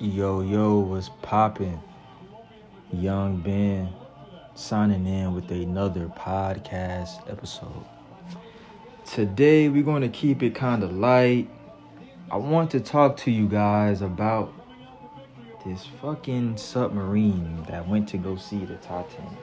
[0.00, 1.80] Yo, yo, what's poppin'?
[2.92, 3.88] Young Ben
[4.56, 7.84] signing in with another podcast episode.
[9.06, 11.48] Today, we're going to keep it kind of light.
[12.28, 14.52] I want to talk to you guys about
[15.64, 19.38] this fucking submarine that went to go see the Titanic.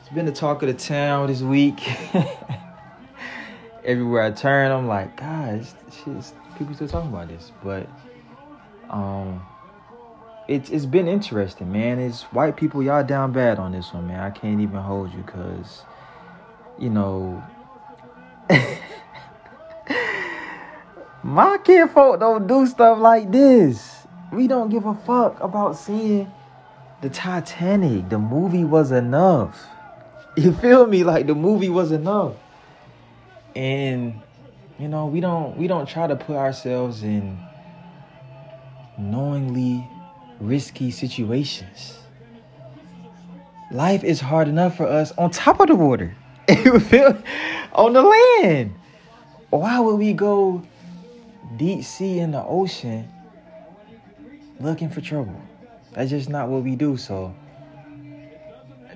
[0.00, 1.80] It's been the talk of the town this week.
[3.84, 7.88] Everywhere I turn, I'm like, guys, shit, people still talking about this, but
[8.92, 9.42] um,
[10.48, 11.98] it's it's been interesting, man.
[11.98, 14.20] It's white people, y'all down bad on this one, man.
[14.20, 15.82] I can't even hold you, cause
[16.78, 17.42] you know,
[21.22, 24.06] my kid folk don't do stuff like this.
[24.32, 26.30] We don't give a fuck about seeing
[27.00, 28.08] the Titanic.
[28.08, 29.66] The movie was enough.
[30.36, 31.04] You feel me?
[31.04, 32.34] Like the movie was enough.
[33.54, 34.20] And
[34.78, 37.38] you know, we don't we don't try to put ourselves in
[38.98, 39.88] knowingly
[40.40, 41.98] risky situations.
[43.70, 46.14] Life is hard enough for us on top of the water.
[47.72, 48.74] On the land.
[49.48, 50.62] Why would we go
[51.56, 53.08] deep sea in the ocean
[54.60, 55.40] looking for trouble?
[55.92, 56.96] That's just not what we do.
[56.96, 57.34] So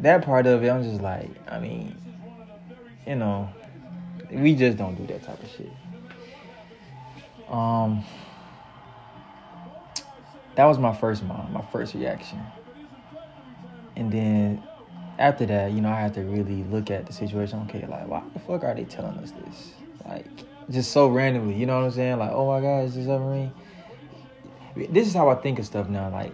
[0.00, 1.96] that part of it, I'm just like, I mean,
[3.06, 3.50] you know,
[4.30, 5.72] we just don't do that type of shit.
[7.48, 8.04] Um,
[10.56, 12.40] that was my first mind, my first reaction.
[13.96, 14.62] And then
[15.18, 17.60] after that, you know, I had to really look at the situation.
[17.68, 19.72] Okay, like, why the fuck are they telling us this?
[20.06, 20.26] Like,
[20.70, 22.18] just so randomly, you know what I'm saying?
[22.18, 23.52] Like, oh my God, is this submarine?
[24.76, 26.10] This is how I think of stuff now.
[26.10, 26.32] Like,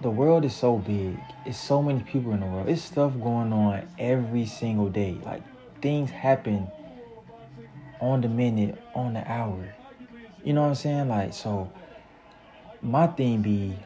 [0.00, 1.18] the world is so big.
[1.44, 2.68] It's so many people in the world.
[2.68, 5.20] It's stuff going on every single day.
[5.24, 5.42] Like,
[5.82, 6.70] things happen
[8.00, 9.74] on the minute, on the hour.
[10.44, 11.08] You know what I'm saying?
[11.08, 11.70] Like, so
[12.80, 13.76] my thing be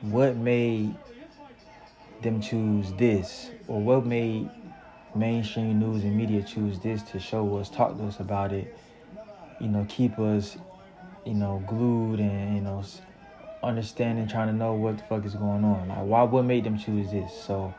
[0.00, 0.94] what made
[2.22, 4.48] them choose this, or what made
[5.14, 8.66] mainstream news and media choose this to show us, talk to us about it,
[9.60, 10.56] you know, keep us,
[11.24, 12.82] you know, glued and, you know,
[13.62, 15.88] understanding, trying to know what the fuck is going on.
[15.88, 17.32] Like, why, what made them choose this?
[17.32, 17.74] So,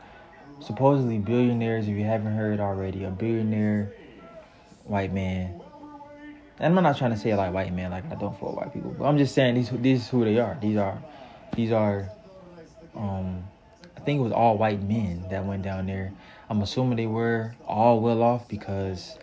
[0.60, 3.92] supposedly, billionaires, if you haven't heard already, a billionaire
[4.84, 5.60] white man
[6.58, 8.94] and I'm not trying to say like white man, like I don't for white people,
[8.98, 10.56] but I'm just saying these these is who they are.
[10.60, 10.98] These are
[11.54, 12.10] these are
[12.94, 13.44] um
[13.96, 16.12] I think it was all white men that went down there.
[16.48, 19.18] I'm assuming they were all well off because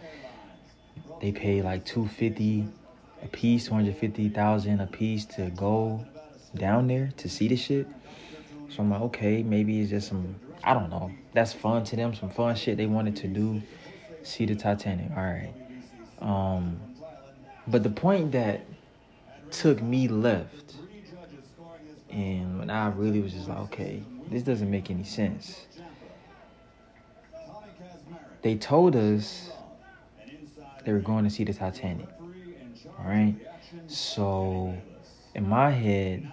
[1.21, 2.67] they paid like 250
[3.23, 6.05] a piece, 250,000 a piece to go
[6.55, 7.87] down there to see the shit.
[8.69, 11.11] So I'm like, okay, maybe it's just some I don't know.
[11.33, 13.61] That's fun to them, some fun shit they wanted to do.
[14.23, 15.09] See the Titanic.
[15.17, 15.53] All right.
[16.19, 16.79] Um
[17.67, 18.65] but the point that
[19.51, 20.75] took me left,
[22.09, 25.65] and when I really was just like, okay, this doesn't make any sense.
[28.41, 29.51] They told us
[30.85, 32.07] they were going to see the Titanic.
[32.99, 33.35] All right.
[33.87, 34.75] So
[35.33, 36.31] in my head,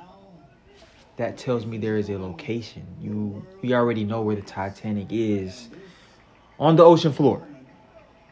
[1.17, 2.85] that tells me there is a location.
[3.01, 5.69] You we already know where the Titanic is
[6.59, 7.47] on the ocean floor.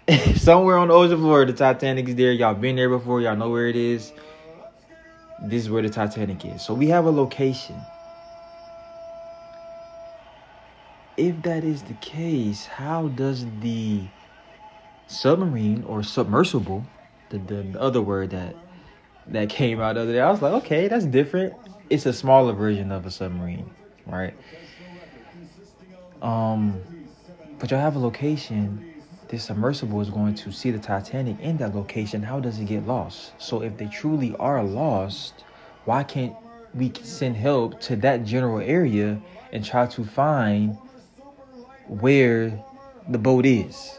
[0.36, 2.32] somewhere on the ocean floor, the Titanic is there.
[2.32, 3.20] Y'all been there before.
[3.20, 4.12] Y'all know where it is.
[5.42, 6.62] This is where the Titanic is.
[6.62, 7.76] So we have a location.
[11.16, 14.00] If that is the case, how does the
[15.08, 16.86] submarine or submersible,
[17.28, 18.54] the, the, the other word that
[19.26, 21.52] that came out the other day, I was like, okay, that's different.
[21.90, 23.68] It's a smaller version of a submarine,
[24.06, 24.34] right?
[26.22, 26.80] Um,
[27.58, 28.97] but y'all have a location
[29.28, 32.86] this submersible is going to see the Titanic in that location, how does it get
[32.86, 33.32] lost?
[33.38, 35.44] So if they truly are lost,
[35.84, 36.34] why can't
[36.74, 39.20] we send help to that general area
[39.52, 40.76] and try to find
[41.86, 42.62] where
[43.08, 43.98] the boat is?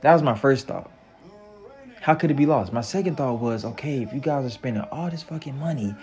[0.00, 0.90] That was my first thought.
[2.00, 2.72] How could it be lost?
[2.72, 5.94] My second thought was, okay, if you guys are spending all this fucking money,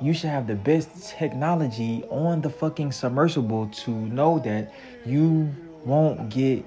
[0.00, 4.74] you should have the best technology on the fucking submersible to know that
[5.06, 5.50] you
[5.84, 6.64] won't get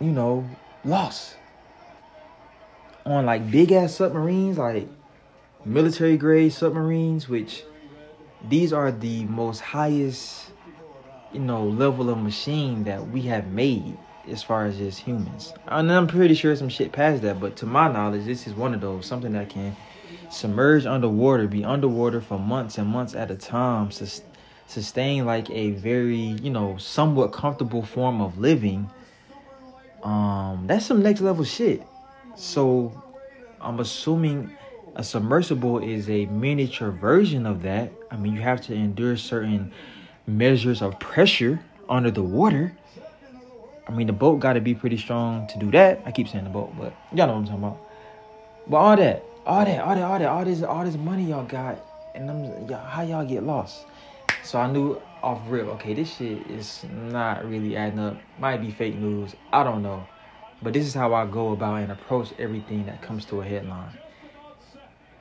[0.00, 0.48] you know,
[0.82, 1.36] lost
[3.04, 4.88] on like big ass submarines, like
[5.64, 7.64] military grade submarines, which
[8.48, 10.50] these are the most highest,
[11.32, 13.98] you know, level of machine that we have made
[14.30, 15.52] as far as just humans.
[15.68, 18.72] And I'm pretty sure some shit past that, but to my knowledge, this is one
[18.74, 19.76] of those something that can
[20.30, 23.90] submerge underwater, be underwater for months and months at a time,
[24.66, 28.90] sustain like a very, you know, somewhat comfortable form of living
[30.02, 31.82] um, that's some next level shit.
[32.36, 32.92] So
[33.60, 34.50] I'm assuming
[34.96, 37.92] a submersible is a miniature version of that.
[38.10, 39.72] I mean, you have to endure certain
[40.26, 42.76] measures of pressure under the water.
[43.86, 46.00] I mean, the boat got to be pretty strong to do that.
[46.06, 47.80] I keep saying the boat, but y'all know what I'm talking about.
[48.68, 51.44] But all that, all that, all that, all that, all this, all this money y'all
[51.44, 51.78] got,
[52.14, 53.84] and I'm, y'all, how y'all get lost?
[54.44, 58.16] So I knew off rip, okay, this shit is not really adding up.
[58.38, 59.34] Might be fake news.
[59.52, 60.06] I don't know.
[60.62, 63.92] But this is how I go about and approach everything that comes to a headline.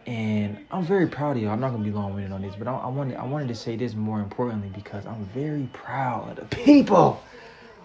[0.06, 1.50] And I'm very proud of you.
[1.50, 3.56] I'm not gonna be long winded on this, but I, I, wanted I wanted to
[3.56, 7.22] say this more importantly because I'm very proud of the people.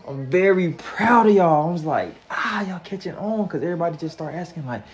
[0.08, 1.68] I'm very proud of y'all.
[1.68, 4.84] I was like, ah, y'all catching on because everybody just start asking like,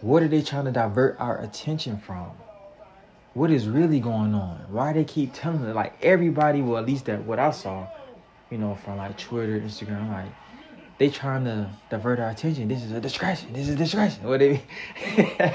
[0.00, 2.30] what are they trying to divert our attention from?
[3.34, 4.64] What is really going on?
[4.70, 5.74] Why they keep telling it?
[5.74, 7.86] Like everybody, well, at least that what I saw,
[8.50, 10.30] you know, from like Twitter, Instagram, like
[10.98, 12.68] they trying to divert our attention.
[12.68, 13.52] This is a distraction.
[13.52, 14.24] This is a distraction.
[14.28, 14.62] What they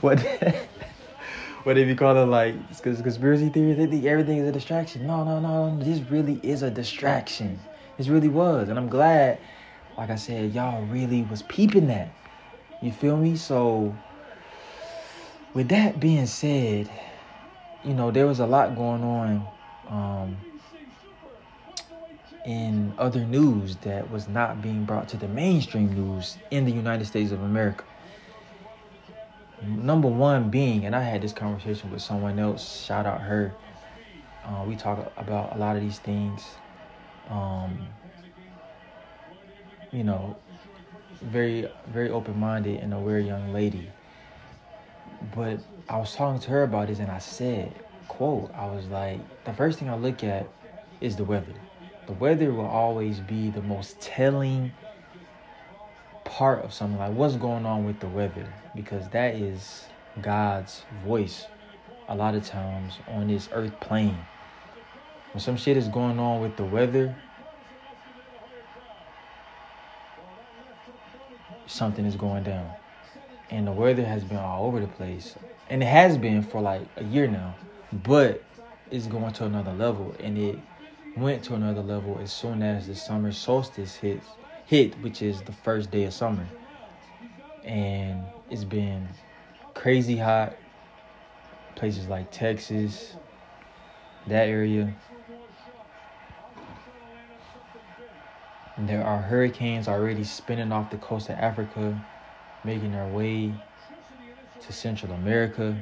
[0.00, 0.20] what
[1.64, 2.26] what they be calling it?
[2.26, 3.76] like conspiracy theories?
[3.76, 5.06] They think everything is a distraction.
[5.06, 5.78] No, no, no.
[5.78, 7.60] This really is a distraction.
[7.98, 9.38] This really was, and I'm glad.
[9.98, 12.08] Like I said, y'all really was peeping that.
[12.80, 13.36] You feel me?
[13.36, 13.94] So,
[15.54, 16.90] with that being said,
[17.84, 19.46] you know there was a lot going on.
[19.88, 20.36] Um,
[22.44, 27.04] in other news that was not being brought to the mainstream news in the United
[27.04, 27.84] States of America.
[29.62, 33.52] Number one being, and I had this conversation with someone else, shout out her.
[34.44, 36.42] Uh, we talk about a lot of these things.
[37.28, 37.86] Um,
[39.92, 40.34] you know,
[41.20, 43.86] very, very open minded and aware young lady.
[45.34, 49.20] But I was talking to her about this and I said, quote, I was like,
[49.44, 50.48] the first thing I look at
[51.00, 51.54] is the weather
[52.10, 54.72] the weather will always be the most telling
[56.24, 59.86] part of something like what's going on with the weather because that is
[60.20, 61.46] God's voice
[62.08, 64.26] a lot of times on this earth plane.
[65.32, 67.14] When some shit is going on with the weather,
[71.66, 72.79] something is going down.
[73.50, 75.36] And the weather has been all over the place.
[75.68, 77.56] And it has been for like a year now.
[77.92, 78.44] But
[78.90, 80.60] it's going to another level and it
[81.14, 84.22] went to another level as soon as the summer solstice hit,
[84.66, 86.48] hit, which is the first day of summer.
[87.64, 89.08] And it's been
[89.74, 90.56] crazy hot.
[91.74, 93.16] Places like Texas,
[94.26, 94.92] that area.
[98.76, 101.96] There are hurricanes already spinning off the coast of Africa,
[102.64, 103.52] making their way
[104.60, 105.76] to Central America.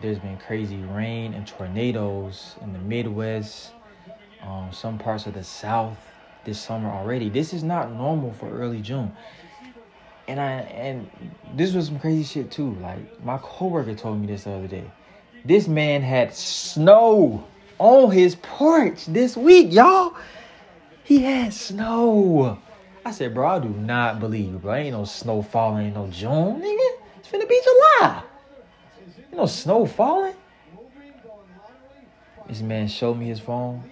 [0.00, 3.72] There's been crazy rain and tornadoes in the Midwest
[4.44, 5.96] um, some parts of the South
[6.44, 7.28] this summer already.
[7.30, 9.14] This is not normal for early June.
[10.28, 11.10] And I and
[11.54, 12.74] this was some crazy shit too.
[12.80, 14.90] Like my coworker told me this the other day.
[15.44, 17.46] This man had snow
[17.78, 20.14] on his porch this week, y'all.
[21.04, 22.58] He had snow.
[23.04, 24.74] I said, bro, I do not believe you, bro.
[24.74, 27.00] Ain't no snow falling, ain't no June, nigga.
[27.18, 28.22] It's finna be July.
[29.18, 30.34] Ain't no snow falling.
[32.48, 33.82] This man showed me his phone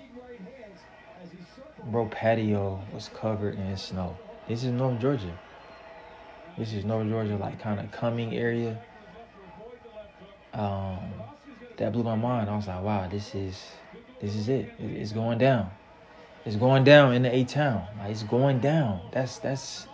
[1.93, 4.17] bro patio was covered in snow.
[4.49, 5.39] This is North Georgia.
[6.57, 8.79] This is North Georgia, like kind of Cumming area.
[10.55, 10.99] Um,
[11.77, 12.51] that blew my mind.
[12.51, 13.63] I was like, wow, this is
[14.21, 14.71] this is it.
[14.79, 15.71] It's going down.
[16.45, 17.87] It's going down in the A town.
[17.99, 19.01] Like it's going down.
[19.13, 19.87] That's that's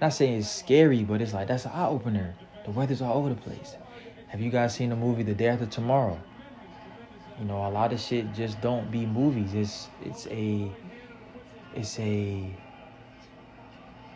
[0.00, 2.34] not saying it's scary, but it's like that's an eye opener.
[2.64, 3.76] The weather's all over the place.
[4.28, 6.20] Have you guys seen the movie The Day After Tomorrow?
[7.40, 9.54] You know, a lot of shit just don't be movies.
[9.54, 10.70] It's it's a
[11.74, 12.56] it's a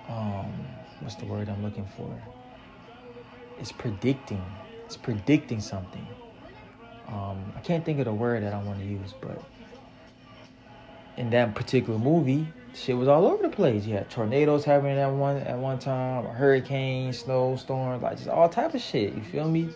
[0.09, 0.53] um
[1.01, 2.15] what's the word I'm looking for?
[3.59, 4.45] It's predicting.
[4.87, 6.07] It's predicting something.
[7.09, 9.43] Um, I can't think of the word that I want to use, but
[11.23, 13.87] in that particular movie, shit was all over the place.
[13.87, 18.75] You had tornadoes happening at one at one time, hurricanes, snowstorms, like just all type
[18.75, 19.15] of shit.
[19.15, 19.69] You feel me?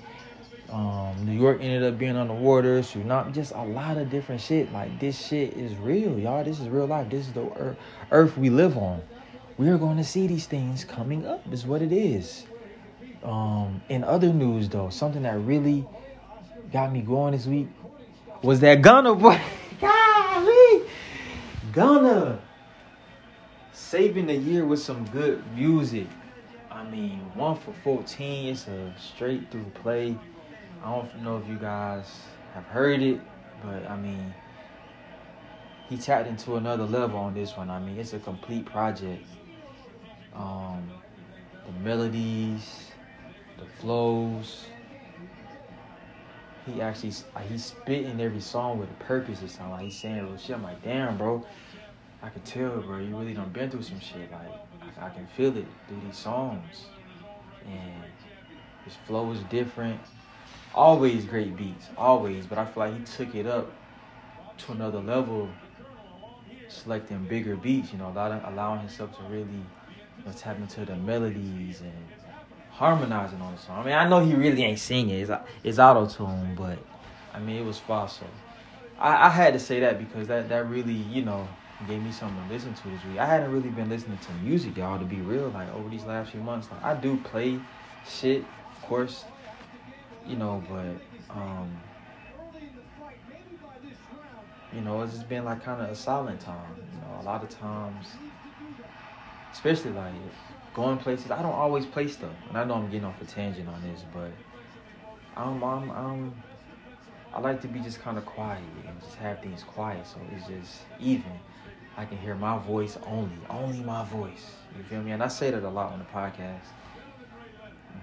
[0.71, 4.73] Um, New York ended up being underwater, not just a lot of different shit.
[4.73, 6.43] Like this shit is real, y'all.
[6.43, 7.09] This is real life.
[7.09, 7.77] This is the
[8.11, 9.01] earth, we live on.
[9.57, 11.41] We are going to see these things coming up.
[11.53, 12.45] Is what it is.
[13.23, 15.87] Um, in other news, though, something that really
[16.73, 17.69] got me going this week
[18.43, 19.41] was that Gunna boy.
[21.77, 22.39] Gunna
[23.75, 26.07] saving the year with some good music.
[26.71, 30.17] I mean, one for 14, it's a straight through play.
[30.83, 32.11] I don't know if you guys
[32.55, 33.21] have heard it,
[33.63, 34.33] but I mean,
[35.91, 37.69] he tapped into another level on this one.
[37.69, 39.23] I mean, it's a complete project.
[40.35, 40.83] Um,
[41.67, 42.89] the melodies,
[43.59, 44.65] the flows.
[46.67, 49.71] He actually like he's spitting every song with a purpose or something.
[49.71, 50.57] Like he's saying real shit.
[50.57, 51.45] I'm like, damn, bro.
[52.23, 52.99] I can tell, bro.
[52.99, 54.31] You really done been through some shit.
[54.33, 54.53] Like
[55.01, 56.87] I, I can feel it through these songs,
[57.65, 58.03] and
[58.85, 60.01] his flow is different.
[60.75, 62.47] Always great beats, always.
[62.47, 63.73] But I feel like he took it up
[64.59, 65.49] to another level,
[66.69, 67.93] selecting bigger beats.
[67.93, 72.26] You know, allowing, allowing himself to really you know, tap into the melodies and
[72.77, 73.81] harmonizing on the song.
[73.81, 75.31] I mean, I know he really ain't singing; it's,
[75.63, 76.79] it's auto tune, but
[77.33, 78.31] I mean, it was fossil.
[78.99, 81.49] I, I had to say that because that that really, you know,
[81.85, 83.19] gave me something to listen to this week.
[83.19, 85.49] I hadn't really been listening to music, y'all, to be real.
[85.51, 87.63] Like over these last few months, like I do play
[88.05, 89.25] shit, of course,
[90.25, 91.01] you know, but
[91.35, 91.81] um,
[94.71, 96.77] you know, it's just been like kind of a silent time.
[96.93, 98.19] You know, a lot of times,
[99.53, 100.13] especially like
[100.75, 101.31] going places.
[101.31, 104.05] I don't always play stuff, and I know I'm getting off a tangent on this,
[104.13, 104.31] but
[105.37, 106.35] I'm I'm, I'm
[107.33, 110.47] I like to be just kind of quiet and just have things quiet, so it's
[110.47, 111.33] just even.
[111.99, 114.51] I can hear my voice only, only my voice.
[114.77, 115.13] You feel me?
[115.13, 116.67] And I say that a lot on the podcast.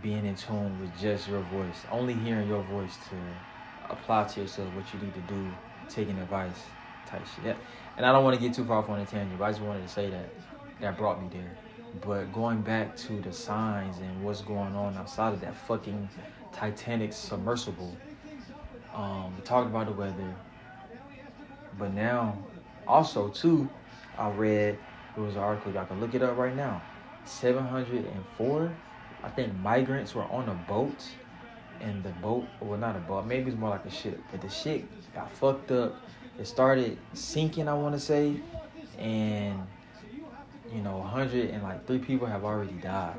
[0.01, 3.15] Being in tune with just your voice, only hearing your voice to
[3.91, 5.55] apply to yourself what you need to do,
[5.87, 6.65] taking advice,
[7.05, 7.45] type shit.
[7.45, 7.55] Yeah.
[7.97, 9.61] And I don't want to get too far off on a tangent, but I just
[9.61, 10.29] wanted to say that
[10.83, 11.51] that brought me there.
[12.05, 16.09] But going back to the signs and what's going on outside of that fucking
[16.51, 17.95] Titanic submersible,
[18.93, 20.35] um, we talked about the weather,
[21.79, 22.37] but now
[22.85, 23.69] also too,
[24.17, 24.77] I read
[25.15, 25.71] it was an article.
[25.71, 26.81] Y'all can look it up right now.
[27.25, 28.71] 704,
[29.23, 31.07] I think migrants were on a boat,
[31.79, 34.49] and the boat, well not a boat, maybe it's more like a ship, but the
[34.49, 34.83] ship
[35.15, 35.95] got fucked up.
[36.37, 38.35] It started sinking, I want to say,
[38.97, 39.59] and
[40.73, 43.15] you know, 100 and like three people have already died.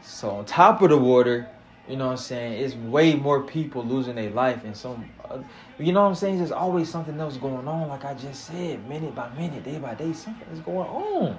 [0.00, 1.48] So on top of the water,
[1.88, 5.38] you know what I'm saying, it's way more people losing their life and some, uh,
[5.78, 8.86] you know what I'm saying, there's always something else going on, like I just said,
[8.88, 11.38] minute by minute, day by day, something is going on.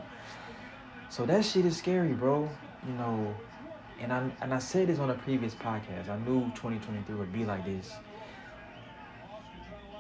[1.09, 2.49] So that shit is scary, bro.
[2.87, 3.35] You know,
[3.99, 6.09] and I and I said this on a previous podcast.
[6.09, 7.97] I knew 2023 would be like this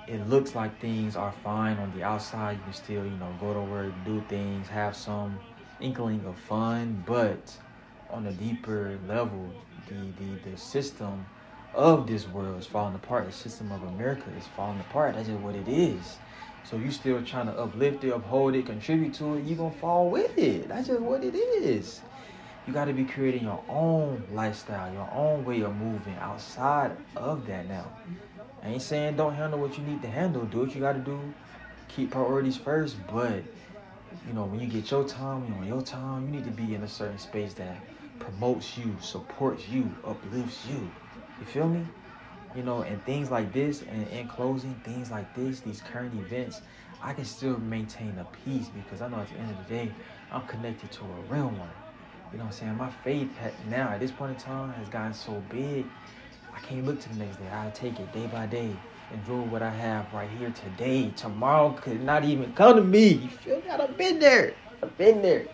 [0.09, 2.57] it looks like things are fine on the outside.
[2.57, 5.39] You can still, you know, go to work, do things, have some
[5.79, 7.55] inkling of fun, but
[8.09, 9.53] on a deeper level,
[9.87, 11.25] the the, the system
[11.73, 13.27] of this world is falling apart.
[13.27, 15.15] The system of America is falling apart.
[15.15, 16.17] That's just what it is.
[16.63, 20.09] So you still trying to uplift it, uphold it, contribute to it, you're gonna fall
[20.09, 20.67] with it.
[20.69, 22.01] That's just what it is.
[22.65, 27.67] You gotta be creating your own lifestyle, your own way of moving outside of that
[27.67, 27.85] now.
[28.63, 30.43] I ain't saying don't handle what you need to handle.
[30.45, 31.33] Do what you got to do.
[31.87, 32.97] Keep priorities first.
[33.07, 33.43] But,
[34.27, 36.75] you know, when you get your time, you know, your time, you need to be
[36.75, 37.77] in a certain space that
[38.19, 40.91] promotes you, supports you, uplifts you.
[41.39, 41.87] You feel me?
[42.55, 46.61] You know, and things like this, and in closing, things like this, these current events,
[47.01, 49.93] I can still maintain a peace because I know at the end of the day,
[50.31, 51.69] I'm connected to a real one.
[52.31, 52.77] You know what I'm saying?
[52.77, 55.87] My faith now at this point in time has gotten so big
[56.55, 57.47] I can't look to the next day.
[57.51, 58.75] I take it day by day.
[59.11, 61.11] Enjoy what I have right here today.
[61.15, 63.07] Tomorrow could not even come to me.
[63.07, 63.69] You feel me?
[63.69, 64.53] I've been there.
[64.83, 65.47] I've been there.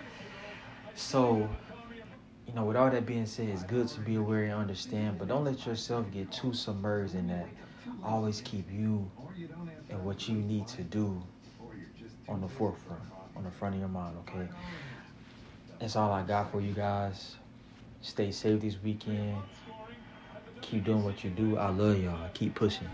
[0.93, 1.49] So,
[2.47, 5.27] you know, with all that being said, it's good to be aware and understand, but
[5.27, 7.47] don't let yourself get too submerged in that.
[8.03, 9.09] Always keep you
[9.89, 11.21] and what you need to do
[12.27, 13.01] on the forefront,
[13.35, 14.47] on the front of your mind, okay?
[15.79, 17.35] That's all I got for you guys.
[18.01, 19.37] Stay safe this weekend.
[20.71, 21.57] Keep doing what you do.
[21.57, 22.29] I love y'all.
[22.33, 22.87] Keep pushing.